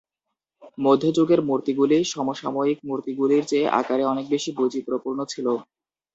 [0.77, 5.47] মধ্যযুগের মূর্তিগুলি সমসাময়িক মূর্তিগুলির চেয়ে আকারে অনেক বেশি বৈচিত্র্যপূর্ণ ছিল।